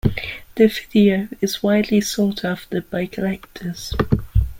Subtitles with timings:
[0.55, 3.93] The video is widely sought after by collectors.